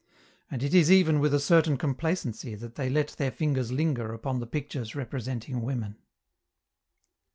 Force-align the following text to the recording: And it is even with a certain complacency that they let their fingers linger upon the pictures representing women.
And 0.49 0.63
it 0.63 0.73
is 0.73 0.91
even 0.91 1.19
with 1.19 1.31
a 1.31 1.39
certain 1.39 1.77
complacency 1.77 2.55
that 2.55 2.73
they 2.73 2.89
let 2.89 3.09
their 3.09 3.29
fingers 3.29 3.71
linger 3.71 4.13
upon 4.15 4.39
the 4.39 4.47
pictures 4.47 4.95
representing 4.95 5.61
women. 5.61 5.95